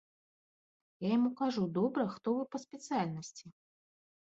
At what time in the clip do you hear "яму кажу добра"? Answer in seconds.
1.17-2.03